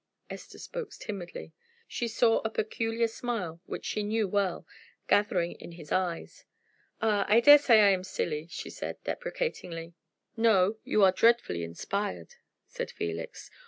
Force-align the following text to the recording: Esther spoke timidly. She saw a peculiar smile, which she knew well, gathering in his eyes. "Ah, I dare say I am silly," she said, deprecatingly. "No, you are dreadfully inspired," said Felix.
Esther 0.31 0.57
spoke 0.57 0.89
timidly. 0.93 1.53
She 1.87 2.07
saw 2.07 2.39
a 2.39 2.49
peculiar 2.49 3.07
smile, 3.07 3.61
which 3.67 3.85
she 3.85 4.01
knew 4.01 4.27
well, 4.27 4.65
gathering 5.07 5.51
in 5.51 5.73
his 5.73 5.91
eyes. 5.91 6.43
"Ah, 7.03 7.23
I 7.29 7.39
dare 7.39 7.59
say 7.59 7.81
I 7.81 7.89
am 7.89 8.03
silly," 8.03 8.47
she 8.49 8.71
said, 8.71 8.97
deprecatingly. 9.03 9.93
"No, 10.35 10.79
you 10.83 11.03
are 11.03 11.11
dreadfully 11.11 11.63
inspired," 11.63 12.33
said 12.65 12.89
Felix. 12.89 13.51